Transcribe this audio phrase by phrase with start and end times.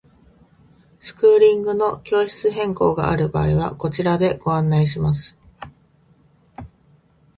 [0.99, 5.37] スクーリングの教室変更がある場合はこちらでご案内します。